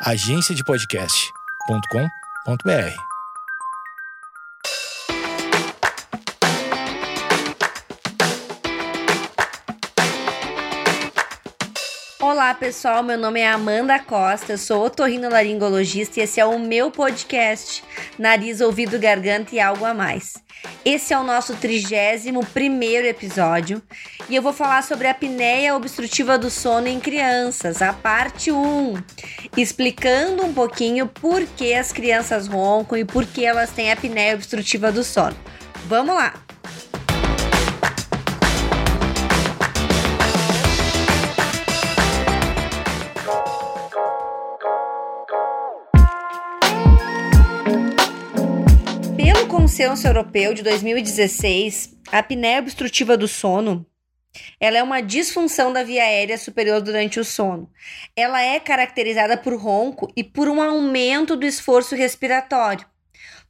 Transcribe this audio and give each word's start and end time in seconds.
agenciadepodcast.com.br. 0.00 2.94
Olá 12.20 12.54
pessoal, 12.54 13.02
meu 13.02 13.18
nome 13.18 13.40
é 13.40 13.48
Amanda 13.48 13.98
Costa, 13.98 14.52
eu 14.52 14.58
sou 14.58 14.86
otorrinolaringologista 14.86 16.20
e 16.20 16.22
esse 16.22 16.38
é 16.38 16.44
o 16.44 16.60
meu 16.60 16.92
podcast 16.92 17.82
Nariz, 18.16 18.60
Ouvido, 18.60 18.96
Garganta 19.00 19.56
e 19.56 19.60
Algo 19.60 19.84
a 19.84 19.92
Mais. 19.92 20.34
Esse 20.84 21.12
é 21.12 21.18
o 21.18 21.24
nosso 21.24 21.54
31 21.56 22.40
primeiro 22.44 23.06
episódio 23.06 23.82
e 24.28 24.34
eu 24.34 24.42
vou 24.42 24.52
falar 24.52 24.82
sobre 24.82 25.06
a 25.06 25.10
apneia 25.10 25.76
obstrutiva 25.76 26.38
do 26.38 26.50
sono 26.50 26.86
em 26.86 26.98
crianças, 26.98 27.82
a 27.82 27.92
parte 27.92 28.50
1, 28.50 28.94
explicando 29.56 30.44
um 30.44 30.54
pouquinho 30.54 31.06
por 31.06 31.44
que 31.46 31.74
as 31.74 31.92
crianças 31.92 32.46
roncam 32.46 32.96
e 32.96 33.04
por 33.04 33.26
que 33.26 33.44
elas 33.44 33.70
têm 33.70 33.92
apneia 33.92 34.34
obstrutiva 34.34 34.90
do 34.90 35.04
sono. 35.04 35.36
Vamos 35.86 36.14
lá! 36.14 36.47
Consenso 49.78 50.08
Europeu 50.08 50.54
de 50.54 50.64
2016, 50.64 51.94
a 52.10 52.18
apneia 52.18 52.58
obstrutiva 52.58 53.16
do 53.16 53.28
sono, 53.28 53.86
ela 54.58 54.76
é 54.76 54.82
uma 54.82 55.00
disfunção 55.00 55.72
da 55.72 55.84
via 55.84 56.02
aérea 56.02 56.36
superior 56.36 56.80
durante 56.80 57.20
o 57.20 57.24
sono. 57.24 57.70
Ela 58.16 58.42
é 58.42 58.58
caracterizada 58.58 59.36
por 59.36 59.54
ronco 59.54 60.12
e 60.16 60.24
por 60.24 60.48
um 60.48 60.60
aumento 60.60 61.36
do 61.36 61.46
esforço 61.46 61.94
respiratório, 61.94 62.84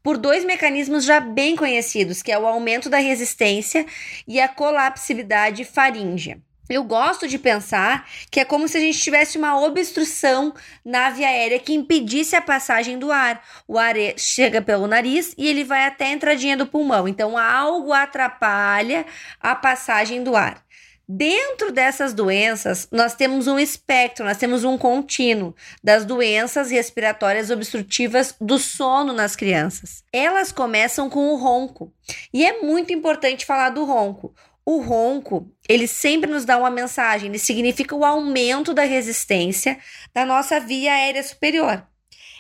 por 0.03 0.19
dois 0.19 0.45
mecanismos 0.45 1.07
já 1.07 1.19
bem 1.19 1.57
conhecidos, 1.57 2.21
que 2.21 2.31
é 2.31 2.39
o 2.39 2.47
aumento 2.47 2.91
da 2.91 2.99
resistência 2.99 3.87
e 4.27 4.39
a 4.39 4.49
colapsibilidade 4.49 5.65
faríngea. 5.65 6.43
Eu 6.69 6.85
gosto 6.85 7.27
de 7.27 7.39
pensar 7.39 8.07
que 8.31 8.41
é 8.41 8.45
como 8.45 8.69
se 8.69 8.77
a 8.77 8.81
gente 8.81 8.99
tivesse 8.99 9.39
uma 9.39 9.59
obstrução 9.61 10.55
na 10.85 11.11
via 11.11 11.29
aérea 11.29 11.59
que 11.59 11.75
impedisse 11.75 12.37
a 12.37 12.43
passagem 12.43 12.99
do 12.99 13.11
ar. 13.11 13.43
O 13.67 13.79
ar 13.79 13.95
chega 14.17 14.61
pelo 14.61 14.87
nariz 14.87 15.35
e 15.39 15.49
ele 15.49 15.65
vai 15.65 15.87
até 15.87 16.07
a 16.07 16.13
entradinha 16.13 16.57
do 16.57 16.67
pulmão. 16.67 17.09
Então, 17.09 17.39
algo 17.39 17.93
atrapalha 17.93 19.07
a 19.41 19.55
passagem 19.55 20.23
do 20.23 20.37
ar. 20.37 20.63
Dentro 21.11 21.73
dessas 21.73 22.13
doenças, 22.13 22.87
nós 22.93 23.15
temos 23.15 23.47
um 23.47 23.59
espectro, 23.59 24.27
nós 24.27 24.37
temos 24.37 24.63
um 24.63 24.77
contínuo 24.77 25.55
das 25.83 26.05
doenças 26.05 26.71
respiratórias 26.71 27.51
obstrutivas 27.51 28.35
do 28.39 28.59
sono 28.59 29.15
nas 29.15 29.35
crianças. 29.35 30.05
Elas 30.13 30.53
começam 30.53 31.09
com 31.09 31.31
o 31.31 31.37
ronco. 31.37 31.91
E 32.31 32.45
é 32.45 32.61
muito 32.61 32.93
importante 32.93 33.47
falar 33.47 33.71
do 33.71 33.87
ronco. 33.87 34.35
O 34.71 34.83
ronco, 34.83 35.51
ele 35.67 35.87
sempre 35.87 36.31
nos 36.31 36.45
dá 36.45 36.59
uma 36.59 36.69
mensagem, 36.69 37.31
ele 37.31 37.39
significa 37.39 37.97
o 37.97 38.05
aumento 38.05 38.75
da 38.75 38.83
resistência 38.83 39.79
da 40.13 40.27
nossa 40.27 40.61
via 40.61 40.93
aérea 40.93 41.23
superior. 41.23 41.87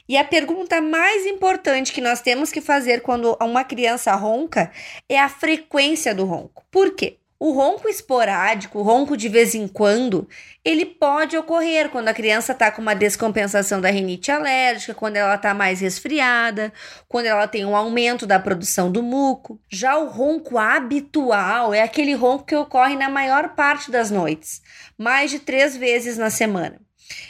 E 0.06 0.14
a 0.14 0.22
pergunta 0.22 0.78
mais 0.78 1.24
importante 1.24 1.90
que 1.90 2.02
nós 2.02 2.20
temos 2.20 2.52
que 2.52 2.60
fazer 2.60 3.00
quando 3.00 3.34
uma 3.40 3.64
criança 3.64 4.14
ronca 4.14 4.70
é 5.08 5.18
a 5.18 5.30
frequência 5.30 6.14
do 6.14 6.26
ronco. 6.26 6.66
Por 6.70 6.94
quê? 6.94 7.16
O 7.40 7.52
ronco 7.52 7.88
esporádico, 7.88 8.80
o 8.80 8.82
ronco 8.82 9.16
de 9.16 9.28
vez 9.28 9.54
em 9.54 9.68
quando, 9.68 10.28
ele 10.64 10.84
pode 10.84 11.36
ocorrer 11.36 11.88
quando 11.88 12.08
a 12.08 12.14
criança 12.14 12.50
está 12.50 12.68
com 12.68 12.82
uma 12.82 12.96
descompensação 12.96 13.80
da 13.80 13.90
rinite 13.90 14.32
alérgica, 14.32 14.92
quando 14.92 15.18
ela 15.18 15.36
está 15.36 15.54
mais 15.54 15.80
resfriada, 15.80 16.72
quando 17.06 17.26
ela 17.26 17.46
tem 17.46 17.64
um 17.64 17.76
aumento 17.76 18.26
da 18.26 18.40
produção 18.40 18.90
do 18.90 19.04
muco. 19.04 19.60
Já 19.70 19.96
o 19.96 20.08
ronco 20.08 20.58
habitual 20.58 21.72
é 21.72 21.80
aquele 21.80 22.12
ronco 22.12 22.44
que 22.44 22.56
ocorre 22.56 22.96
na 22.96 23.08
maior 23.08 23.50
parte 23.50 23.88
das 23.88 24.10
noites, 24.10 24.60
mais 24.98 25.30
de 25.30 25.38
três 25.38 25.76
vezes 25.76 26.18
na 26.18 26.30
semana. 26.30 26.80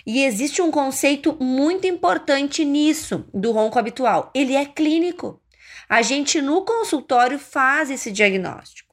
E 0.06 0.25
existe 0.25 0.62
um 0.62 0.71
conceito 0.71 1.37
muito 1.38 1.87
importante 1.87 2.65
nisso, 2.65 3.27
do 3.34 3.53
ronco 3.53 3.78
habitual: 3.78 4.31
ele 4.34 4.56
é 4.56 4.65
clínico. 4.65 5.38
A 5.87 6.00
gente 6.00 6.41
no 6.41 6.65
consultório 6.65 7.38
faz 7.38 7.91
esse 7.91 8.11
diagnóstico. 8.11 8.88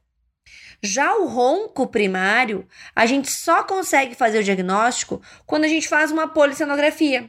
Já 0.86 1.18
o 1.18 1.26
ronco 1.26 1.88
primário, 1.88 2.68
a 2.96 3.08
gente 3.08 3.32
só 3.32 3.64
consegue 3.64 4.14
fazer 4.14 4.38
o 4.38 4.44
diagnóstico 4.44 5.20
quando 5.44 5.64
a 5.64 5.68
gente 5.68 5.88
faz 5.88 6.12
uma 6.12 6.28
polissonografia, 6.28 7.28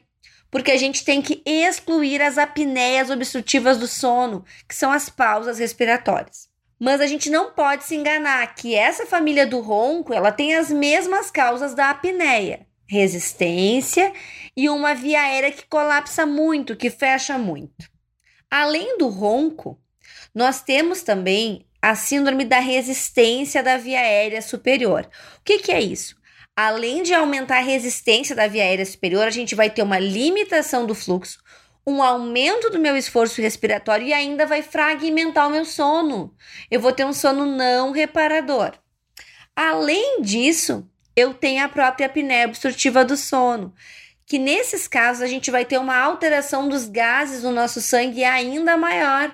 porque 0.51 0.71
a 0.71 0.77
gente 0.77 1.03
tem 1.07 1.23
que 1.23 1.43
excluir 1.47 2.21
as 2.21 2.37
apneias 2.37 3.09
obstrutivas 3.09 3.79
do 3.79 3.87
sono, 3.87 4.45
que 4.69 4.75
são 4.75 4.93
as 4.93 5.09
pausas 5.09 5.59
respiratórias. 5.59 6.51
Mas 6.79 7.01
a 7.01 7.07
gente 7.07 7.31
não 7.31 7.53
pode 7.53 7.85
se 7.85 7.97
enganar 7.97 8.55
que 8.55 8.75
essa 8.75 9.07
família 9.07 9.47
do 9.47 9.61
ronco, 9.61 10.13
ela 10.13 10.31
tem 10.31 10.55
as 10.55 10.71
mesmas 10.71 11.31
causas 11.31 11.75
da 11.75 11.89
apneia: 11.89 12.67
resistência 12.87 14.13
e 14.55 14.69
uma 14.69 14.95
via 14.95 15.23
aérea 15.23 15.51
que 15.51 15.65
colapsa 15.67 16.27
muito, 16.27 16.77
que 16.77 16.91
fecha 16.91 17.39
muito. 17.39 17.91
Além 18.51 18.99
do 18.99 19.09
ronco, 19.09 19.81
nós 20.35 20.61
temos 20.61 21.01
também 21.01 21.67
a 21.87 21.95
síndrome 21.95 22.45
da 22.45 22.59
resistência 22.59 23.63
da 23.63 23.77
via 23.77 24.01
aérea 24.01 24.43
superior. 24.43 25.09
O 25.39 25.45
que, 25.45 25.61
que 25.61 25.71
é 25.71 25.81
isso? 25.81 26.17
Além 26.57 27.05
de 27.05 27.15
aumentar 27.15 27.59
a 27.59 27.63
resistência 27.63 28.35
da 28.35 28.49
via 28.49 28.65
aérea 28.65 28.85
superior, 28.85 29.25
a 29.25 29.31
gente 29.31 29.55
vai 29.55 29.71
ter 29.71 29.83
uma 29.83 30.01
limitação 30.01 30.85
do 30.85 30.97
fluxo, 30.97 31.39
um 31.87 32.03
aumento 32.03 32.71
do 32.71 32.81
meu 32.81 32.97
esforço 32.97 33.41
respiratório 33.41 34.05
e 34.05 34.13
ainda 34.13 34.45
vai 34.45 34.63
fragmentar 34.63 35.47
o 35.47 35.53
meu 35.53 35.65
sono. 35.65 36.35
Eu 36.69 36.81
vou 36.81 36.91
ter 36.91 37.05
um 37.05 37.13
sono 37.13 37.47
não 37.47 37.93
reparador. 37.93 38.73
Além 39.55 40.23
disso, 40.23 40.91
eu 41.15 41.35
tenho 41.35 41.65
a 41.65 41.69
própria 41.69 42.09
apneia 42.09 42.49
obstrutiva 42.49 43.05
do 43.05 43.17
sono, 43.17 43.73
que 44.27 44.41
nesses 44.41 44.89
casos 44.89 45.23
a 45.23 45.29
gente 45.29 45.53
vai 45.53 45.65
ter 45.65 45.79
uma 45.79 45.97
alteração 45.97 46.69
dos 46.69 46.89
gases 46.89 47.45
no 47.45 47.53
nosso 47.53 47.81
sangue 47.81 48.25
ainda 48.25 48.77
maior 48.77 49.33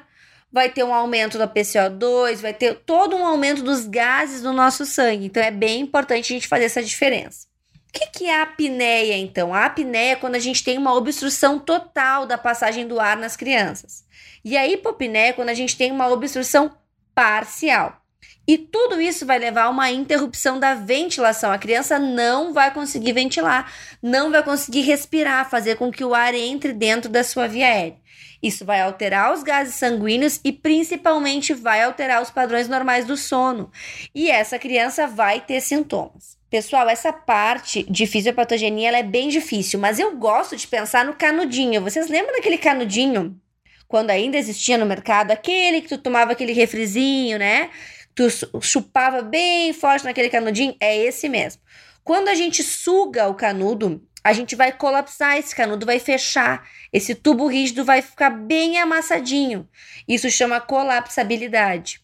vai 0.53 0.69
ter 0.69 0.85
um 0.85 0.93
aumento 0.93 1.39
da 1.39 1.49
PCO2, 1.49 2.37
vai 2.37 2.53
ter 2.53 2.75
todo 2.85 3.17
um 3.17 3.25
aumento 3.25 3.63
dos 3.63 3.87
gases 3.87 4.43
do 4.43 4.53
nosso 4.53 4.85
sangue. 4.85 5.27
Então 5.27 5.43
é 5.43 5.51
bem 5.51 5.81
importante 5.81 6.33
a 6.33 6.37
gente 6.37 6.47
fazer 6.49 6.65
essa 6.65 6.83
diferença. 6.83 7.47
O 7.89 7.93
que, 7.93 8.07
que 8.07 8.27
é 8.27 8.39
a 8.39 8.43
apneia, 8.43 9.17
então? 9.17 9.53
A 9.55 9.67
apneia 9.67 10.13
é 10.13 10.17
quando 10.17 10.35
a 10.35 10.39
gente 10.39 10.63
tem 10.63 10.79
uma 10.79 10.95
obstrução 10.95 11.59
total 11.59 12.27
da 12.27 12.39
passagem 12.39 12.87
do 12.87 13.01
ar 13.01 13.17
nas 13.17 13.37
crianças. 13.37 14.05
E 14.45 14.57
a 14.57 14.67
hipopneia 14.67 15.29
é 15.29 15.33
quando 15.33 15.51
a 15.51 15.55
gente 15.55 15.77
tem 15.77 15.91
uma 15.91 16.09
obstrução 16.09 16.73
parcial. 17.15 18.03
E 18.47 18.59
tudo 18.59 19.01
isso 19.01 19.25
vai 19.25 19.39
levar 19.39 19.65
a 19.65 19.71
uma 19.71 19.91
interrupção 19.91 20.59
da 20.59 20.75
ventilação. 20.75 21.53
A 21.53 21.59
criança 21.59 21.99
não 21.99 22.53
vai 22.53 22.73
conseguir 22.73 23.13
ventilar, 23.13 23.73
não 24.03 24.31
vai 24.31 24.43
conseguir 24.43 24.81
respirar, 24.81 25.49
fazer 25.49 25.77
com 25.77 25.93
que 25.93 26.05
o 26.05 26.15
ar 26.15 26.35
entre 26.35 26.73
dentro 26.73 27.11
da 27.11 27.23
sua 27.23 27.47
via 27.47 27.67
aérea. 27.67 28.03
Isso 28.43 28.65
vai 28.65 28.81
alterar 28.81 29.33
os 29.33 29.43
gases 29.43 29.77
sanguíneos 29.77 30.41
e 30.43 30.51
principalmente 30.51 31.55
vai 31.55 31.83
alterar 31.83 32.21
os 32.21 32.31
padrões 32.31 32.69
normais 32.69 33.05
do 33.05 33.17
sono. 33.17 33.71
E 34.13 34.31
essa 34.31 34.59
criança 34.59 35.07
vai 35.07 35.41
ter 35.41 35.61
sintomas. 35.61 36.37
Pessoal, 36.51 36.89
essa 36.89 37.13
parte 37.13 37.85
de 37.85 38.07
fisiopatogenia 38.07 38.91
é 38.91 39.03
bem 39.03 39.29
difícil, 39.29 39.79
mas 39.79 39.99
eu 39.99 40.17
gosto 40.17 40.57
de 40.57 40.67
pensar 40.67 41.05
no 41.05 41.15
canudinho. 41.15 41.81
Vocês 41.81 42.09
lembram 42.09 42.35
daquele 42.35 42.59
canudinho? 42.59 43.41
Quando 43.87 44.11
ainda 44.11 44.37
existia 44.37 44.77
no 44.77 44.85
mercado, 44.85 45.31
aquele 45.31 45.81
que 45.81 45.89
tu 45.89 45.99
tomava 45.99 46.33
aquele 46.33 46.53
refrizinho, 46.53 47.39
né? 47.39 47.71
Tu 48.15 48.27
chupava 48.61 49.23
bem 49.23 49.73
forte 49.73 50.05
naquele 50.05 50.29
canudinho, 50.29 50.75
é 50.81 50.97
esse 50.97 51.29
mesmo. 51.29 51.63
Quando 52.05 52.29
a 52.29 52.35
gente 52.35 52.63
suga 52.63 53.29
o 53.29 53.35
canudo, 53.35 54.03
a 54.25 54.33
gente 54.33 54.55
vai 54.55 54.73
colapsar 54.73 55.37
esse 55.37 55.55
canudo, 55.55 55.87
vai 55.87 55.99
fechar. 55.99 56.69
Esse 56.93 57.15
tubo 57.15 57.47
rígido 57.47 57.85
vai 57.85 58.03
ficar 58.03 58.31
bem 58.31 58.79
amassadinho. 58.79 59.69
Isso 60.07 60.31
chama 60.31 60.61
colapsabilidade. 60.61 62.01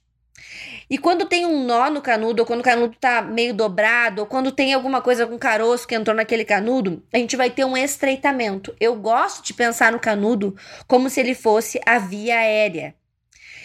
E 0.90 0.96
quando 0.96 1.26
tem 1.26 1.44
um 1.44 1.64
nó 1.64 1.90
no 1.90 2.00
canudo, 2.00 2.40
ou 2.40 2.46
quando 2.46 2.60
o 2.60 2.64
canudo 2.64 2.96
tá 2.98 3.20
meio 3.20 3.52
dobrado, 3.52 4.22
ou 4.22 4.26
quando 4.26 4.50
tem 4.50 4.72
alguma 4.72 5.02
coisa 5.02 5.26
com 5.26 5.38
caroço 5.38 5.87
que 5.87 5.94
entrou 5.94 6.16
naquele 6.16 6.44
canudo, 6.44 7.04
a 7.12 7.19
gente 7.19 7.37
vai 7.37 7.50
ter 7.50 7.64
um 7.64 7.76
estreitamento. 7.76 8.75
Eu 8.81 8.96
gosto 8.96 9.44
de 9.44 9.52
pensar 9.52 9.92
no 9.92 10.00
canudo 10.00 10.56
como 10.87 11.10
se 11.10 11.20
ele 11.20 11.34
fosse 11.34 11.78
a 11.84 11.98
via 11.98 12.38
aérea. 12.38 12.94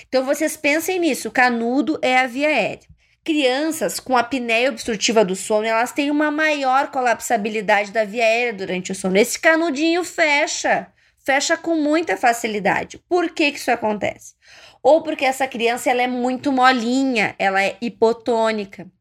Então 0.08 0.26
vocês 0.26 0.58
pensem 0.58 1.00
nisso, 1.00 1.32
canudo 1.32 1.98
é 2.02 2.18
a 2.18 2.28
via 2.28 2.48
aérea. 2.48 2.94
Crianças 3.24 4.02
com 4.02 4.18
apneia 4.18 4.70
obstrutiva 4.70 5.24
do 5.24 5.34
sono, 5.34 5.66
elas 5.66 5.94
têm 5.94 6.12
uma 6.12 6.30
maior 6.30 6.92
colapsabilidade 6.92 7.92
da 7.92 8.04
via 8.04 8.24
aérea 8.24 8.54
durante 8.54 8.92
o 8.92 8.96
sono. 8.96 9.16
Esse 9.16 9.40
canudinho 9.40 10.04
fecha, 10.04 10.88
fecha 11.24 11.56
com 11.56 11.76
muita 11.76 12.18
facilidade. 12.18 13.02
Por 13.08 13.30
que, 13.30 13.52
que 13.52 13.60
isso 13.60 13.72
acontece? 13.72 14.36
Ou 14.82 15.02
porque 15.02 15.24
essa 15.24 15.48
criança 15.48 15.90
ela 15.90 16.02
é 16.02 16.08
muito 16.08 16.52
molinha, 16.52 17.34
ela 17.40 17.64
é 17.64 17.78
hipotônica. 17.82 18.92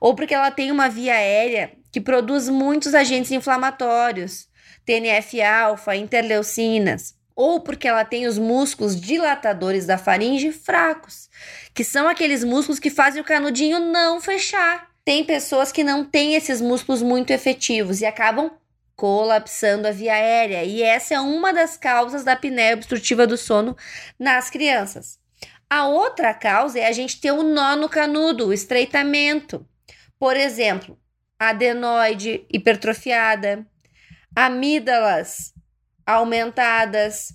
Ou 0.00 0.14
porque 0.14 0.32
ela 0.32 0.50
tem 0.50 0.70
uma 0.72 0.88
via 0.88 1.12
aérea 1.12 1.72
que 1.92 2.00
produz 2.00 2.48
muitos 2.48 2.94
agentes 2.94 3.30
inflamatórios. 3.30 4.48
TNF-alfa, 4.86 5.94
interleucinas, 5.94 7.14
ou 7.40 7.58
porque 7.58 7.88
ela 7.88 8.04
tem 8.04 8.26
os 8.26 8.36
músculos 8.36 9.00
dilatadores 9.00 9.86
da 9.86 9.96
faringe 9.96 10.52
fracos, 10.52 11.30
que 11.72 11.82
são 11.82 12.06
aqueles 12.06 12.44
músculos 12.44 12.78
que 12.78 12.90
fazem 12.90 13.22
o 13.22 13.24
canudinho 13.24 13.78
não 13.78 14.20
fechar. 14.20 14.90
Tem 15.02 15.24
pessoas 15.24 15.72
que 15.72 15.82
não 15.82 16.04
têm 16.04 16.34
esses 16.34 16.60
músculos 16.60 17.00
muito 17.00 17.30
efetivos 17.30 18.02
e 18.02 18.04
acabam 18.04 18.50
colapsando 18.94 19.88
a 19.88 19.90
via 19.90 20.12
aérea, 20.12 20.62
e 20.64 20.82
essa 20.82 21.14
é 21.14 21.20
uma 21.20 21.50
das 21.50 21.78
causas 21.78 22.24
da 22.24 22.34
apneia 22.34 22.74
obstrutiva 22.74 23.26
do 23.26 23.38
sono 23.38 23.74
nas 24.18 24.50
crianças. 24.50 25.18
A 25.70 25.88
outra 25.88 26.34
causa 26.34 26.78
é 26.78 26.86
a 26.86 26.92
gente 26.92 27.22
ter 27.22 27.32
um 27.32 27.42
nó 27.42 27.74
no 27.74 27.88
canudo, 27.88 28.48
o 28.48 28.52
estreitamento. 28.52 29.66
Por 30.18 30.36
exemplo, 30.36 30.98
adenoide 31.38 32.44
hipertrofiada, 32.52 33.66
amígdalas 34.36 35.54
aumentadas, 36.12 37.34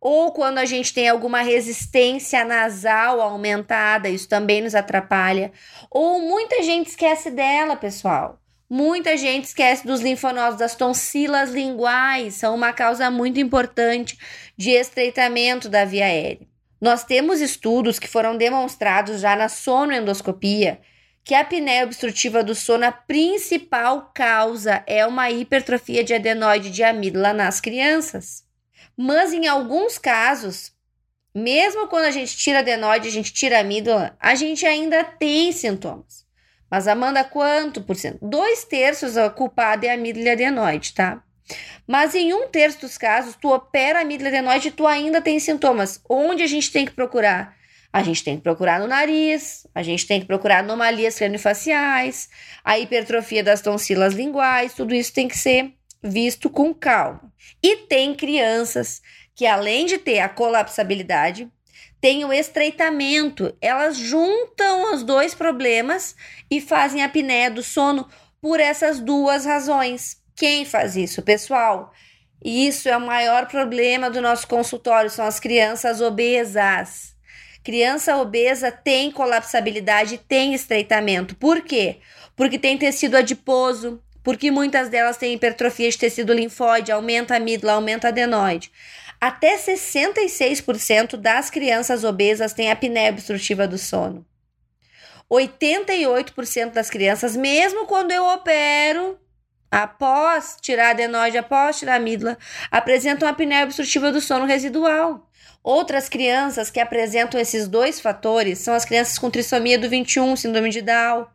ou 0.00 0.30
quando 0.32 0.58
a 0.58 0.64
gente 0.64 0.94
tem 0.94 1.08
alguma 1.08 1.42
resistência 1.42 2.44
nasal 2.44 3.20
aumentada, 3.20 4.08
isso 4.08 4.28
também 4.28 4.62
nos 4.62 4.74
atrapalha. 4.74 5.50
Ou 5.90 6.20
muita 6.20 6.62
gente 6.62 6.90
esquece 6.90 7.30
dela, 7.30 7.74
pessoal. 7.74 8.38
Muita 8.68 9.16
gente 9.16 9.44
esquece 9.44 9.86
dos 9.86 10.00
linfonodos, 10.00 10.58
das 10.58 10.74
tonsilas 10.74 11.50
linguais, 11.50 12.34
são 12.34 12.54
uma 12.54 12.72
causa 12.72 13.10
muito 13.10 13.40
importante 13.40 14.18
de 14.56 14.70
estreitamento 14.70 15.68
da 15.68 15.84
via 15.84 16.06
aérea. 16.06 16.46
Nós 16.80 17.04
temos 17.04 17.40
estudos 17.40 17.98
que 17.98 18.08
foram 18.08 18.36
demonstrados 18.36 19.20
já 19.20 19.34
na 19.34 19.48
sonoendoscopia 19.48 20.80
que 21.26 21.34
a 21.34 21.40
apneia 21.40 21.82
obstrutiva 21.82 22.44
do 22.44 22.54
sono, 22.54 22.86
a 22.86 22.92
principal 22.92 24.12
causa 24.14 24.84
é 24.86 25.04
uma 25.04 25.28
hipertrofia 25.28 26.04
de 26.04 26.14
adenoide 26.14 26.70
de 26.70 26.84
amígdala 26.84 27.32
nas 27.32 27.60
crianças. 27.60 28.44
Mas 28.96 29.32
em 29.32 29.48
alguns 29.48 29.98
casos, 29.98 30.72
mesmo 31.34 31.88
quando 31.88 32.04
a 32.04 32.12
gente 32.12 32.36
tira 32.36 32.60
adenoide, 32.60 33.08
a 33.08 33.10
gente 33.10 33.32
tira 33.32 33.58
amígdala, 33.58 34.16
a 34.20 34.36
gente 34.36 34.64
ainda 34.64 35.02
tem 35.02 35.50
sintomas. 35.50 36.24
Mas 36.70 36.86
Amanda, 36.86 37.24
quanto 37.24 37.82
por 37.82 37.96
cento? 37.96 38.20
Dois 38.22 38.62
terços 38.62 39.16
a 39.16 39.28
culpada 39.28 39.84
é 39.84 39.90
amígdala 39.90 40.28
e 40.28 40.30
adenoide, 40.30 40.94
tá? 40.94 41.24
Mas 41.88 42.14
em 42.14 42.32
um 42.34 42.46
terço 42.46 42.82
dos 42.82 42.96
casos, 42.96 43.34
tu 43.34 43.52
opera 43.52 44.02
amígdala 44.02 44.30
e 44.30 44.38
adenoide 44.38 44.68
e 44.68 44.70
tu 44.70 44.86
ainda 44.86 45.20
tem 45.20 45.40
sintomas. 45.40 46.00
Onde 46.08 46.44
a 46.44 46.46
gente 46.46 46.70
tem 46.70 46.86
que 46.86 46.92
procurar? 46.92 47.56
A 47.92 48.02
gente 48.02 48.22
tem 48.22 48.36
que 48.36 48.42
procurar 48.42 48.80
no 48.80 48.86
nariz, 48.86 49.66
a 49.74 49.82
gente 49.82 50.06
tem 50.06 50.20
que 50.20 50.26
procurar 50.26 50.58
anomalias 50.58 51.16
craniofaciais, 51.16 52.28
a 52.64 52.78
hipertrofia 52.78 53.42
das 53.42 53.60
tonsilas 53.60 54.14
linguais, 54.14 54.74
tudo 54.74 54.94
isso 54.94 55.12
tem 55.12 55.28
que 55.28 55.38
ser 55.38 55.72
visto 56.02 56.50
com 56.50 56.74
calma. 56.74 57.32
E 57.62 57.76
tem 57.88 58.14
crianças 58.14 59.00
que, 59.34 59.46
além 59.46 59.86
de 59.86 59.98
ter 59.98 60.20
a 60.20 60.28
colapsabilidade, 60.28 61.50
tem 62.00 62.24
o 62.24 62.32
estreitamento. 62.32 63.56
Elas 63.60 63.96
juntam 63.96 64.94
os 64.94 65.02
dois 65.02 65.34
problemas 65.34 66.14
e 66.50 66.60
fazem 66.60 67.02
a 67.02 67.06
apneia 67.06 67.50
do 67.50 67.62
sono 67.62 68.08
por 68.40 68.60
essas 68.60 69.00
duas 69.00 69.44
razões. 69.44 70.22
Quem 70.34 70.64
faz 70.64 70.96
isso, 70.96 71.22
pessoal? 71.22 71.92
Isso 72.44 72.88
é 72.88 72.96
o 72.96 73.00
maior 73.00 73.46
problema 73.46 74.10
do 74.10 74.20
nosso 74.20 74.46
consultório, 74.46 75.10
são 75.10 75.24
as 75.24 75.40
crianças 75.40 76.00
obesas. 76.00 77.15
Criança 77.66 78.16
obesa 78.16 78.70
tem 78.70 79.10
colapsabilidade, 79.10 80.18
tem 80.18 80.54
estreitamento. 80.54 81.34
Por 81.34 81.62
quê? 81.62 81.96
Porque 82.36 82.60
tem 82.60 82.78
tecido 82.78 83.16
adiposo, 83.16 84.00
porque 84.22 84.52
muitas 84.52 84.88
delas 84.88 85.16
têm 85.16 85.34
hipertrofia 85.34 85.90
de 85.90 85.98
tecido 85.98 86.32
linfóide, 86.32 86.92
aumenta 86.92 87.34
a 87.34 87.38
amígdala, 87.38 87.72
aumenta 87.72 88.06
a 88.06 88.10
adenoide. 88.10 88.70
Até 89.20 89.58
66% 89.58 91.16
das 91.16 91.50
crianças 91.50 92.04
obesas 92.04 92.52
têm 92.52 92.70
apneia 92.70 93.10
obstrutiva 93.10 93.66
do 93.66 93.76
sono. 93.76 94.24
88% 95.28 96.70
das 96.70 96.88
crianças, 96.88 97.36
mesmo 97.36 97.84
quando 97.86 98.12
eu 98.12 98.24
opero, 98.26 99.18
após 99.68 100.56
tirar 100.60 100.86
a 100.86 100.90
adenoide, 100.90 101.36
após 101.36 101.80
tirar 101.80 101.94
a 101.94 101.96
amígdala, 101.96 102.38
apresentam 102.70 103.28
apneia 103.28 103.64
obstrutiva 103.64 104.12
do 104.12 104.20
sono 104.20 104.44
residual. 104.44 105.25
Outras 105.66 106.08
crianças 106.08 106.70
que 106.70 106.78
apresentam 106.78 107.40
esses 107.40 107.66
dois 107.66 107.98
fatores 107.98 108.60
são 108.60 108.72
as 108.72 108.84
crianças 108.84 109.18
com 109.18 109.28
trissomia 109.28 109.76
do 109.76 109.88
21, 109.88 110.36
síndrome 110.36 110.70
de 110.70 110.80
Down, 110.80 111.26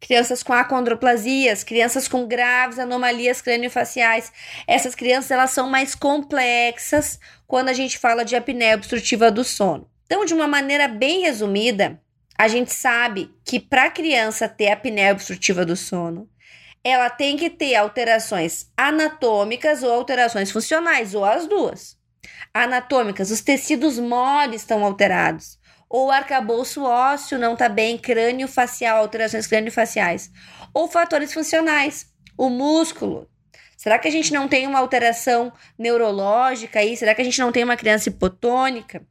crianças 0.00 0.42
com 0.42 0.54
acondroplasias, 0.54 1.62
crianças 1.64 2.08
com 2.08 2.26
graves 2.26 2.78
anomalias 2.78 3.42
craniofaciais. 3.42 4.32
Essas 4.66 4.94
crianças 4.94 5.32
elas 5.32 5.50
são 5.50 5.68
mais 5.68 5.94
complexas 5.94 7.20
quando 7.46 7.68
a 7.68 7.74
gente 7.74 7.98
fala 7.98 8.24
de 8.24 8.34
apneia 8.34 8.74
obstrutiva 8.74 9.30
do 9.30 9.44
sono. 9.44 9.86
Então, 10.06 10.24
de 10.24 10.32
uma 10.32 10.48
maneira 10.48 10.88
bem 10.88 11.20
resumida, 11.20 12.00
a 12.38 12.48
gente 12.48 12.72
sabe 12.72 13.30
que 13.44 13.60
para 13.60 13.84
a 13.84 13.90
criança 13.90 14.48
ter 14.48 14.70
apneia 14.70 15.12
obstrutiva 15.12 15.66
do 15.66 15.76
sono, 15.76 16.26
ela 16.82 17.10
tem 17.10 17.36
que 17.36 17.50
ter 17.50 17.74
alterações 17.74 18.72
anatômicas 18.74 19.82
ou 19.82 19.92
alterações 19.92 20.50
funcionais, 20.50 21.14
ou 21.14 21.22
as 21.22 21.46
duas 21.46 21.97
anatômicas, 22.52 23.30
os 23.30 23.40
tecidos 23.40 23.98
moles 23.98 24.62
estão 24.62 24.84
alterados, 24.84 25.58
ou 25.88 26.10
arcabouço 26.10 26.82
ósseo 26.84 27.38
não 27.38 27.54
está 27.54 27.68
bem, 27.68 27.96
crânio 27.96 28.46
facial, 28.46 28.98
alterações 28.98 29.46
crânio-faciais, 29.46 30.30
ou 30.74 30.88
fatores 30.88 31.32
funcionais, 31.32 32.06
o 32.36 32.48
músculo. 32.48 33.28
Será 33.76 33.98
que 33.98 34.08
a 34.08 34.10
gente 34.10 34.32
não 34.32 34.48
tem 34.48 34.66
uma 34.66 34.80
alteração 34.80 35.52
neurológica 35.78 36.80
aí? 36.80 36.96
Será 36.96 37.14
que 37.14 37.22
a 37.22 37.24
gente 37.24 37.38
não 37.38 37.52
tem 37.52 37.64
uma 37.64 37.76
criança 37.76 38.08
hipotônica? 38.08 39.02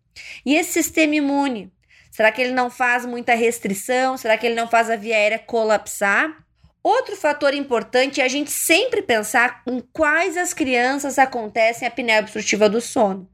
E 0.45 0.55
esse 0.55 0.73
sistema 0.73 1.15
imune? 1.15 1.71
Será 2.11 2.31
que 2.31 2.41
ele 2.41 2.51
não 2.51 2.69
faz 2.69 3.05
muita 3.05 3.33
restrição? 3.33 4.17
Será 4.17 4.37
que 4.37 4.45
ele 4.45 4.55
não 4.55 4.67
faz 4.67 4.89
a 4.89 4.95
via 4.95 5.15
aérea 5.15 5.39
colapsar? 5.39 6.46
Outro 6.89 7.17
fator 7.17 7.53
importante 7.53 8.21
é 8.21 8.23
a 8.23 8.29
gente 8.29 8.49
sempre 8.49 9.01
pensar 9.01 9.61
em 9.67 9.83
quais 9.91 10.37
as 10.37 10.53
crianças 10.53 11.19
acontecem 11.19 11.85
a 11.85 11.91
apneia 11.91 12.21
obstrutiva 12.21 12.69
do 12.69 12.79
sono. 12.79 13.29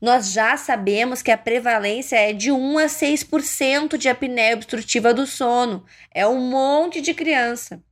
Nós 0.00 0.32
já 0.32 0.56
sabemos 0.56 1.20
que 1.20 1.30
a 1.30 1.36
prevalência 1.36 2.16
é 2.16 2.32
de 2.32 2.50
1 2.50 2.78
a 2.78 2.86
6% 2.86 3.98
de 3.98 4.08
apneia 4.08 4.54
obstrutiva 4.54 5.12
do 5.12 5.26
sono. 5.26 5.84
É 6.10 6.26
um 6.26 6.48
monte 6.48 7.02
de 7.02 7.12
criança. 7.12 7.84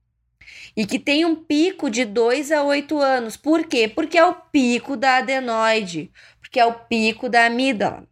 E 0.74 0.86
que 0.86 0.98
tem 0.98 1.26
um 1.26 1.34
pico 1.34 1.90
de 1.90 2.06
2 2.06 2.50
a 2.50 2.62
8 2.62 2.98
anos. 2.98 3.36
Por 3.36 3.66
quê? 3.66 3.88
Porque 3.88 4.16
é 4.16 4.24
o 4.24 4.32
pico 4.32 4.96
da 4.96 5.16
adenoide, 5.16 6.10
porque 6.40 6.58
é 6.58 6.64
o 6.64 6.72
pico 6.72 7.28
da 7.28 7.44
amígdala. 7.44 8.08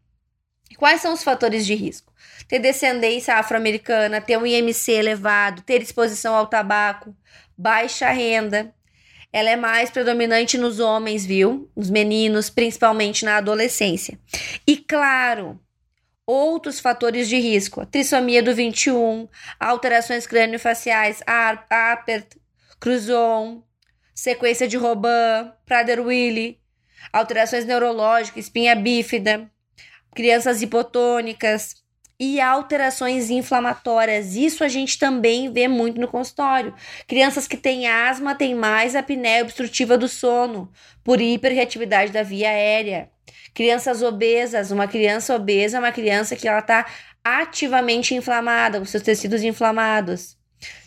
Quais 0.80 1.00
são 1.00 1.12
os 1.12 1.22
fatores 1.22 1.64
de 1.64 1.76
risco? 1.76 2.10
ter 2.50 2.58
descendência 2.58 3.37
afro-americana, 3.37 4.20
ter 4.20 4.37
um 4.37 4.44
IMC 4.44 4.90
elevado, 4.90 5.62
ter 5.62 5.80
exposição 5.80 6.34
ao 6.34 6.49
tabaco, 6.49 7.14
baixa 7.56 8.10
renda. 8.10 8.75
Ela 9.32 9.50
é 9.50 9.56
mais 9.56 9.88
predominante 9.88 10.58
nos 10.58 10.80
homens, 10.80 11.25
viu? 11.25 11.70
Os 11.76 11.88
meninos, 11.88 12.50
principalmente 12.50 13.25
na 13.25 13.37
adolescência. 13.37 14.18
E 14.66 14.76
claro, 14.76 15.60
outros 16.26 16.80
fatores 16.80 17.28
de 17.28 17.38
risco: 17.38 17.87
trissomia 17.87 18.42
do 18.42 18.52
21, 18.52 19.28
alterações 19.60 20.26
crânio-faciais, 20.26 21.22
Apert, 21.25 22.26
Cruzon, 22.80 23.62
sequência 24.12 24.66
de 24.66 24.76
Robin, 24.76 25.52
Prader-Willi, 25.64 26.58
alterações 27.12 27.64
neurológicas, 27.64 28.46
espinha 28.46 28.75
bífida, 28.75 29.49
crianças 30.14 30.62
hipotônicas, 30.62 31.81
e 32.21 32.38
alterações 32.38 33.31
inflamatórias. 33.31 34.37
Isso 34.37 34.62
a 34.62 34.69
gente 34.69 34.99
também 34.99 35.50
vê 35.50 35.67
muito 35.67 35.99
no 35.99 36.07
consultório. 36.07 36.75
Crianças 37.09 37.49
que 37.49 37.57
têm 37.57 37.88
asma 37.88 38.35
têm 38.35 38.55
mais 38.55 38.95
apneia 38.95 39.43
obstrutiva 39.43 39.97
do 39.97 40.07
sono 40.07 40.71
por 41.02 41.19
hiperreatividade 41.19 42.12
da 42.12 42.23
via 42.23 42.50
aérea. 42.50 43.09
Crianças 43.55 44.02
obesas, 44.02 44.71
uma 44.71 44.87
criança 44.87 45.35
obesa 45.35 45.79
é 45.79 45.81
uma 45.81 45.90
criança 45.90 46.37
que 46.37 46.47
ela 46.47 46.59
está 46.59 46.87
ativamente 47.25 48.14
inflamada, 48.14 48.79
com 48.79 48.85
seus 48.85 49.02
tecidos 49.02 49.43
inflamados. 49.43 50.37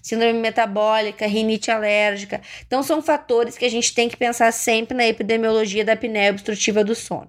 Síndrome 0.04 0.40
metabólica, 0.40 1.26
rinite 1.26 1.72
alérgica. 1.72 2.42
Então, 2.66 2.84
são 2.84 3.02
fatores 3.02 3.58
que 3.58 3.66
a 3.66 3.70
gente 3.70 3.94
tem 3.94 4.08
que 4.08 4.16
pensar 4.16 4.52
sempre 4.52 4.96
na 4.96 5.08
epidemiologia 5.08 5.84
da 5.84 5.94
apneia 5.94 6.30
obstrutiva 6.30 6.84
do 6.84 6.94
sono. 6.94 7.28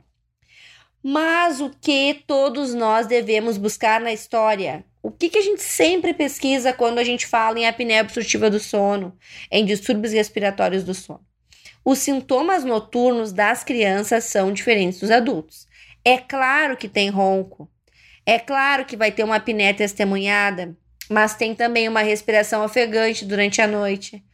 Mas 1.06 1.60
o 1.60 1.68
que 1.68 2.24
todos 2.26 2.72
nós 2.72 3.06
devemos 3.06 3.58
buscar 3.58 4.00
na 4.00 4.10
história? 4.10 4.86
O 5.02 5.10
que, 5.10 5.28
que 5.28 5.36
a 5.36 5.42
gente 5.42 5.60
sempre 5.60 6.14
pesquisa 6.14 6.72
quando 6.72 6.98
a 6.98 7.04
gente 7.04 7.26
fala 7.26 7.58
em 7.58 7.66
apneia 7.66 8.00
obstrutiva 8.00 8.48
do 8.48 8.58
sono, 8.58 9.14
em 9.50 9.66
distúrbios 9.66 10.14
respiratórios 10.14 10.82
do 10.82 10.94
sono? 10.94 11.20
Os 11.84 11.98
sintomas 11.98 12.64
noturnos 12.64 13.34
das 13.34 13.62
crianças 13.62 14.24
são 14.24 14.50
diferentes 14.50 14.98
dos 14.98 15.10
adultos. 15.10 15.68
É 16.02 16.16
claro 16.16 16.74
que 16.74 16.88
tem 16.88 17.10
ronco, 17.10 17.70
é 18.24 18.38
claro 18.38 18.86
que 18.86 18.96
vai 18.96 19.12
ter 19.12 19.24
uma 19.24 19.36
apneia 19.36 19.74
testemunhada, 19.74 20.74
mas 21.10 21.34
tem 21.34 21.54
também 21.54 21.86
uma 21.86 22.00
respiração 22.00 22.64
ofegante 22.64 23.26
durante 23.26 23.60
a 23.60 23.66
noite, 23.66 24.24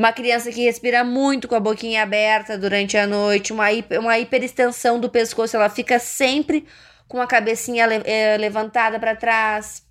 uma 0.00 0.14
criança 0.14 0.50
que 0.50 0.64
respira 0.64 1.04
muito 1.04 1.46
com 1.46 1.54
a 1.54 1.60
boquinha 1.60 2.02
aberta 2.02 2.56
durante 2.56 2.96
a 2.96 3.06
noite, 3.06 3.52
uma, 3.52 3.66
uma 3.98 4.18
hiperextensão 4.18 4.98
do 4.98 5.10
pescoço, 5.10 5.54
ela 5.54 5.68
fica 5.68 5.98
sempre 5.98 6.66
com 7.06 7.20
a 7.20 7.26
cabecinha 7.26 7.86
le 7.86 8.00
eh, 8.06 8.38
levantada 8.38 8.98
para 8.98 9.14
trás. 9.14 9.86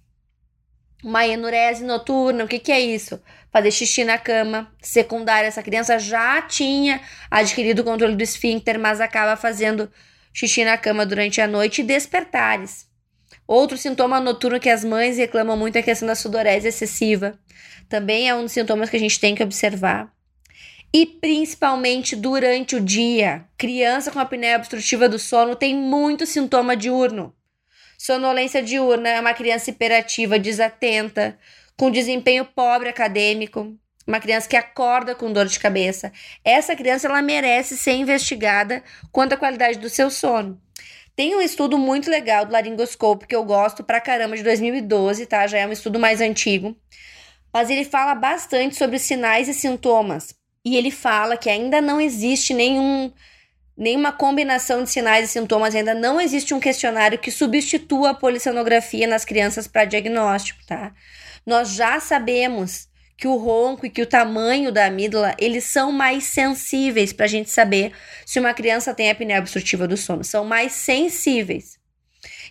Uma 1.04 1.28
enurese 1.28 1.86
noturna, 1.86 2.44
o 2.44 2.48
que, 2.48 2.58
que 2.58 2.72
é 2.72 2.80
isso? 2.80 3.22
Fazer 3.54 3.70
xixi 3.70 4.04
na 4.04 4.18
cama, 4.18 4.74
secundária. 4.82 5.48
Essa 5.48 5.62
criança 5.62 6.00
já 6.00 6.42
tinha 6.42 7.02
adquirido 7.30 7.82
o 7.82 7.84
controle 7.84 8.16
do 8.16 8.24
esfíncter, 8.24 8.80
mas 8.80 9.00
acaba 9.00 9.36
fazendo 9.36 9.92
xixi 10.34 10.66
na 10.66 10.76
cama 10.76 11.06
durante 11.06 11.40
a 11.40 11.46
noite 11.46 11.82
e 11.82 11.84
despertares. 11.84 12.89
Outro 13.50 13.80
sintoma 13.80 14.20
noturno 14.20 14.60
que 14.60 14.70
as 14.70 14.86
mães 14.86 15.18
reclamam 15.18 15.58
muito 15.58 15.76
é 15.76 15.80
a 15.80 15.84
questão 15.84 16.08
da 16.08 16.14
sudorese 16.14 16.68
excessiva. 16.68 17.34
Também 17.90 18.30
é 18.30 18.36
um 18.36 18.44
dos 18.44 18.52
sintomas 18.52 18.92
que 18.92 18.96
a 18.96 19.00
gente 19.00 19.20
tem 19.20 19.34
que 19.34 19.42
observar. 19.42 20.14
E 20.94 21.04
principalmente 21.04 22.16
durante 22.16 22.76
o 22.76 22.80
dia. 22.80 23.44
Criança 23.58 24.12
com 24.12 24.20
apneia 24.20 24.56
obstrutiva 24.56 25.10
do 25.10 25.18
sono 25.18 25.56
tem 25.56 25.76
muito 25.76 26.28
sintoma 26.28 26.78
diurno. 26.78 27.34
Sonolência 27.98 28.62
diurna 28.62 29.10
é 29.10 29.20
uma 29.20 29.34
criança 29.34 29.72
hiperativa, 29.72 30.38
desatenta, 30.38 31.36
com 31.76 31.90
desempenho 31.90 32.46
pobre 32.46 32.90
acadêmico, 32.90 33.76
uma 34.06 34.20
criança 34.20 34.48
que 34.48 34.58
acorda 34.58 35.16
com 35.16 35.34
dor 35.34 35.48
de 35.48 35.60
cabeça. 35.60 36.14
Essa 36.46 36.76
criança 36.76 37.08
ela 37.08 37.24
merece 37.24 37.76
ser 37.76 37.94
investigada 37.94 38.84
quanto 39.12 39.34
à 39.34 39.38
qualidade 39.38 39.80
do 39.80 39.90
seu 39.90 40.12
sono. 40.12 40.62
Tem 41.20 41.36
um 41.36 41.42
estudo 41.42 41.78
muito 41.78 42.10
legal 42.10 42.46
do 42.46 42.54
Laringoscope 42.54 43.28
que 43.28 43.36
eu 43.36 43.44
gosto 43.44 43.84
pra 43.84 44.00
caramba 44.00 44.38
de 44.38 44.42
2012, 44.42 45.26
tá? 45.26 45.46
Já 45.48 45.58
é 45.58 45.68
um 45.68 45.72
estudo 45.74 46.00
mais 46.00 46.22
antigo. 46.22 46.78
Mas 47.52 47.70
ele 47.70 47.84
fala 47.84 48.16
bastante 48.16 48.78
sobre 48.78 48.98
sinais 48.98 49.50
e 49.50 49.54
sintomas. 49.54 50.34
E 50.64 50.78
ele 50.78 50.90
fala 50.90 51.36
que 51.36 51.50
ainda 51.50 51.82
não 51.82 52.00
existe 52.00 52.54
nenhum 52.54 53.12
nenhuma 53.76 54.14
combinação 54.14 54.82
de 54.82 54.90
sinais 54.90 55.26
e 55.26 55.34
sintomas, 55.34 55.76
ainda 55.76 55.94
não 55.94 56.22
existe 56.22 56.54
um 56.54 56.60
questionário 56.60 57.20
que 57.20 57.32
substitua 57.32 58.12
a 58.12 58.14
polissonografia 58.14 59.06
nas 59.06 59.26
crianças 59.26 59.68
para 59.68 59.84
diagnóstico, 59.84 60.66
tá? 60.66 60.94
Nós 61.46 61.72
já 61.72 62.00
sabemos 62.00 62.88
que 63.20 63.28
o 63.28 63.36
ronco 63.36 63.86
e 63.86 63.90
que 63.90 64.02
o 64.02 64.06
tamanho 64.06 64.72
da 64.72 64.86
amígdala, 64.86 65.36
eles 65.38 65.66
são 65.66 65.92
mais 65.92 66.24
sensíveis 66.24 67.12
para 67.12 67.26
a 67.26 67.30
gente 67.30 67.50
saber 67.50 67.92
se 68.26 68.40
uma 68.40 68.54
criança 68.54 68.94
tem 68.94 69.12
apneia 69.12 69.40
obstrutiva 69.40 69.86
do 69.86 69.98
sono. 69.98 70.24
São 70.24 70.46
mais 70.46 70.72
sensíveis. 70.72 71.78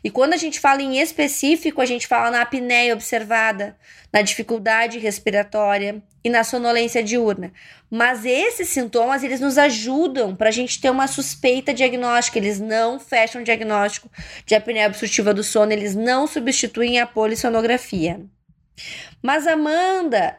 E 0.04 0.10
quando 0.10 0.34
a 0.34 0.36
gente 0.36 0.60
fala 0.60 0.82
em 0.82 0.98
específico, 0.98 1.80
a 1.80 1.86
gente 1.86 2.06
fala 2.06 2.30
na 2.30 2.42
apneia 2.42 2.92
observada, 2.92 3.78
na 4.12 4.20
dificuldade 4.20 4.98
respiratória 4.98 6.02
e 6.22 6.28
na 6.28 6.44
sonolência 6.44 7.02
diurna. 7.02 7.50
Mas 7.90 8.26
esses 8.26 8.68
sintomas, 8.68 9.22
eles 9.22 9.40
nos 9.40 9.56
ajudam 9.56 10.36
para 10.36 10.50
a 10.50 10.52
gente 10.52 10.78
ter 10.80 10.90
uma 10.90 11.08
suspeita 11.08 11.72
diagnóstica. 11.72 12.38
Eles 12.38 12.60
não 12.60 13.00
fecham 13.00 13.40
o 13.40 13.44
diagnóstico 13.44 14.10
de 14.44 14.54
apneia 14.54 14.86
obstrutiva 14.86 15.32
do 15.32 15.42
sono, 15.42 15.72
eles 15.72 15.96
não 15.96 16.26
substituem 16.26 17.00
a 17.00 17.06
polissonografia. 17.06 18.20
Mas 19.22 19.46
Amanda, 19.46 20.38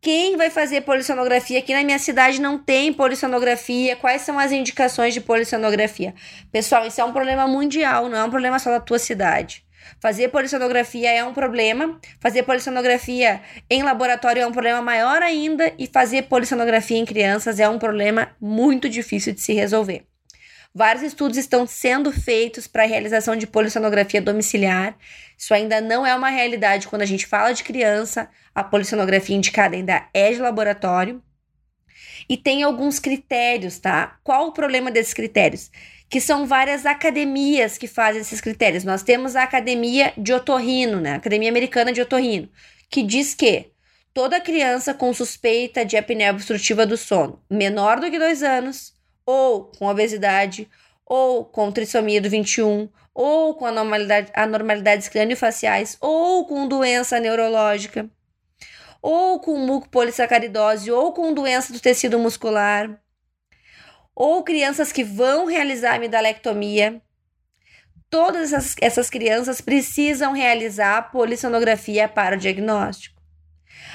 quem 0.00 0.36
vai 0.36 0.48
fazer 0.50 0.82
polissonografia? 0.82 1.58
Aqui 1.58 1.74
na 1.74 1.82
minha 1.82 1.98
cidade 1.98 2.40
não 2.40 2.56
tem 2.58 2.92
polissonografia. 2.92 3.96
Quais 3.96 4.22
são 4.22 4.38
as 4.38 4.52
indicações 4.52 5.12
de 5.12 5.20
polissonografia? 5.20 6.14
Pessoal, 6.52 6.86
isso 6.86 7.00
é 7.00 7.04
um 7.04 7.12
problema 7.12 7.46
mundial, 7.48 8.08
não 8.08 8.18
é 8.18 8.24
um 8.24 8.30
problema 8.30 8.58
só 8.58 8.70
da 8.70 8.80
tua 8.80 8.98
cidade. 8.98 9.64
Fazer 10.00 10.28
polissonografia 10.28 11.10
é 11.10 11.24
um 11.24 11.32
problema, 11.32 11.98
fazer 12.20 12.42
polissonografia 12.42 13.40
em 13.68 13.82
laboratório 13.82 14.42
é 14.42 14.46
um 14.46 14.52
problema 14.52 14.82
maior 14.82 15.22
ainda, 15.22 15.72
e 15.78 15.86
fazer 15.86 16.24
polissonografia 16.24 16.98
em 16.98 17.04
crianças 17.04 17.58
é 17.58 17.68
um 17.68 17.78
problema 17.78 18.28
muito 18.40 18.88
difícil 18.88 19.32
de 19.32 19.40
se 19.40 19.52
resolver. 19.52 20.04
Vários 20.74 21.02
estudos 21.02 21.36
estão 21.38 21.66
sendo 21.66 22.12
feitos 22.12 22.66
para 22.66 22.84
a 22.84 22.86
realização 22.86 23.34
de 23.34 23.46
polissonografia 23.46 24.20
domiciliar. 24.20 24.96
Isso 25.36 25.52
ainda 25.54 25.80
não 25.80 26.06
é 26.06 26.14
uma 26.14 26.28
realidade 26.28 26.86
quando 26.88 27.02
a 27.02 27.06
gente 27.06 27.26
fala 27.26 27.52
de 27.52 27.64
criança. 27.64 28.28
A 28.54 28.62
polissonografia 28.62 29.36
indicada 29.36 29.74
ainda 29.74 30.06
é 30.12 30.30
de 30.30 30.38
laboratório. 30.38 31.22
E 32.28 32.36
tem 32.36 32.62
alguns 32.62 32.98
critérios, 32.98 33.78
tá? 33.78 34.18
Qual 34.22 34.48
o 34.48 34.52
problema 34.52 34.90
desses 34.90 35.14
critérios? 35.14 35.70
Que 36.08 36.20
são 36.20 36.46
várias 36.46 36.84
academias 36.84 37.78
que 37.78 37.88
fazem 37.88 38.20
esses 38.20 38.40
critérios. 38.40 38.84
Nós 38.84 39.02
temos 39.02 39.36
a 39.36 39.42
Academia 39.44 40.12
de 40.16 40.32
Otorrino, 40.32 41.00
né? 41.00 41.14
Academia 41.14 41.48
Americana 41.48 41.92
de 41.92 42.00
Otorrino, 42.00 42.48
que 42.90 43.02
diz 43.02 43.34
que 43.34 43.72
toda 44.12 44.40
criança 44.40 44.92
com 44.92 45.12
suspeita 45.14 45.84
de 45.84 45.96
apneia 45.96 46.30
obstrutiva 46.30 46.84
do 46.86 46.96
sono, 46.96 47.42
menor 47.50 48.00
do 48.00 48.10
que 48.10 48.18
dois 48.18 48.42
anos, 48.42 48.97
ou 49.28 49.64
com 49.64 49.84
obesidade, 49.84 50.66
ou 51.04 51.44
com 51.44 51.70
trissomia 51.70 52.18
do 52.18 52.30
21, 52.30 52.88
ou 53.12 53.54
com 53.54 53.66
anormalidade, 53.66 54.30
anormalidades 54.32 55.06
craniofaciais, 55.06 55.98
ou 56.00 56.46
com 56.46 56.66
doença 56.66 57.20
neurológica, 57.20 58.08
ou 59.02 59.38
com 59.38 59.58
mucopolissacaridose, 59.58 60.90
ou 60.90 61.12
com 61.12 61.34
doença 61.34 61.74
do 61.74 61.78
tecido 61.78 62.18
muscular, 62.18 62.98
ou 64.16 64.42
crianças 64.42 64.90
que 64.90 65.04
vão 65.04 65.44
realizar 65.44 65.96
amidalectomia. 65.96 67.02
Todas 68.08 68.54
essas, 68.54 68.76
essas 68.80 69.10
crianças 69.10 69.60
precisam 69.60 70.32
realizar 70.32 71.12
polissonografia 71.12 72.08
para 72.08 72.34
o 72.34 72.38
diagnóstico. 72.38 73.17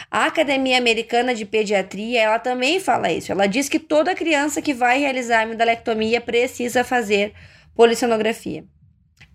A 0.09 0.25
Academia 0.25 0.77
Americana 0.77 1.33
de 1.33 1.45
Pediatria, 1.45 2.21
ela 2.21 2.39
também 2.39 2.79
fala 2.79 3.11
isso. 3.11 3.31
Ela 3.31 3.47
diz 3.47 3.67
que 3.67 3.79
toda 3.79 4.15
criança 4.15 4.61
que 4.61 4.73
vai 4.73 4.99
realizar 4.99 5.41
amidalectomia 5.41 6.21
precisa 6.21 6.83
fazer 6.83 7.33
polissonografia, 7.75 8.65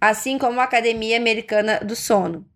assim 0.00 0.38
como 0.38 0.60
a 0.60 0.64
Academia 0.64 1.16
Americana 1.16 1.80
do 1.80 1.96
Sono. 1.96 2.46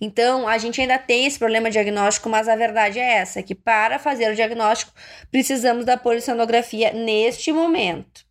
Então, 0.00 0.48
a 0.48 0.56
gente 0.56 0.80
ainda 0.80 0.98
tem 0.98 1.26
esse 1.26 1.38
problema 1.38 1.70
diagnóstico, 1.70 2.28
mas 2.28 2.48
a 2.48 2.56
verdade 2.56 2.98
é 2.98 3.18
essa, 3.18 3.42
que 3.42 3.54
para 3.54 3.98
fazer 3.98 4.30
o 4.30 4.34
diagnóstico 4.34 4.92
precisamos 5.30 5.84
da 5.84 5.96
polissonografia 5.96 6.92
neste 6.92 7.52
momento. 7.52 8.24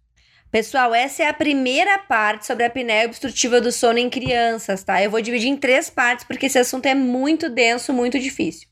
Pessoal, 0.51 0.95
essa 0.95 1.21
é 1.21 1.27
a 1.27 1.33
primeira 1.33 1.99
parte 1.99 2.47
sobre 2.47 2.63
a 2.63 2.67
apneia 2.67 3.05
obstrutiva 3.05 3.61
do 3.61 3.71
sono 3.71 3.99
em 3.99 4.09
crianças, 4.09 4.83
tá? 4.83 5.01
Eu 5.01 5.11
vou 5.11 5.21
dividir 5.21 5.47
em 5.47 5.55
três 5.55 5.91
partes 5.91 6.25
porque 6.25 6.47
esse 6.47 6.57
assunto 6.57 6.87
é 6.87 6.95
muito 6.95 7.49
denso, 7.51 7.93
muito 7.93 8.17
difícil. 8.17 8.67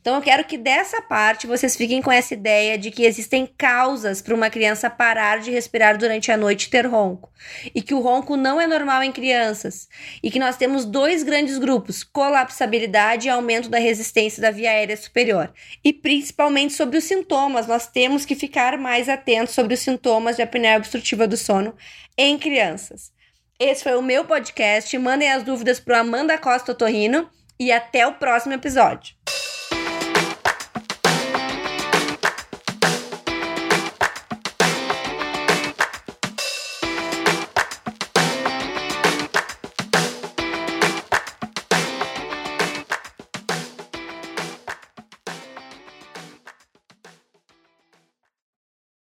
Então, 0.00 0.16
eu 0.16 0.22
quero 0.22 0.44
que 0.44 0.56
dessa 0.56 1.02
parte 1.02 1.46
vocês 1.46 1.76
fiquem 1.76 2.00
com 2.00 2.10
essa 2.10 2.34
ideia 2.34 2.78
de 2.78 2.90
que 2.90 3.04
existem 3.04 3.46
causas 3.58 4.22
para 4.22 4.34
uma 4.34 4.48
criança 4.48 4.88
parar 4.88 5.40
de 5.40 5.50
respirar 5.50 5.98
durante 5.98 6.32
a 6.32 6.36
noite 6.36 6.64
e 6.64 6.70
ter 6.70 6.86
ronco, 6.86 7.30
e 7.74 7.82
que 7.82 7.94
o 7.94 8.00
ronco 8.00 8.36
não 8.36 8.60
é 8.60 8.66
normal 8.66 9.02
em 9.02 9.12
crianças, 9.12 9.88
e 10.22 10.30
que 10.30 10.38
nós 10.38 10.56
temos 10.56 10.84
dois 10.84 11.22
grandes 11.22 11.58
grupos: 11.58 12.02
colapsabilidade 12.02 13.26
e 13.26 13.30
aumento 13.30 13.68
da 13.68 13.78
resistência 13.78 14.40
da 14.40 14.50
via 14.50 14.70
aérea 14.70 14.96
superior. 14.96 15.52
E 15.84 15.92
principalmente 15.92 16.72
sobre 16.72 16.96
os 16.96 17.04
sintomas, 17.04 17.66
nós 17.66 17.86
temos 17.86 18.24
que 18.24 18.34
ficar 18.34 18.78
mais 18.78 19.08
atentos 19.08 19.54
sobre 19.54 19.74
os 19.74 19.80
sintomas 19.80 20.36
de 20.36 20.42
apneia 20.42 20.78
obstrutiva 20.78 21.26
do 21.26 21.36
sono 21.36 21.74
em 22.16 22.38
crianças. 22.38 23.12
Esse 23.58 23.82
foi 23.82 23.94
o 23.94 24.02
meu 24.02 24.24
podcast. 24.24 24.96
Mandem 24.96 25.30
as 25.30 25.42
dúvidas 25.42 25.78
para 25.78 26.00
Amanda 26.00 26.38
Costa 26.38 26.74
Torrino 26.74 27.28
e 27.58 27.70
até 27.70 28.06
o 28.06 28.14
próximo 28.14 28.54
episódio. 28.54 29.19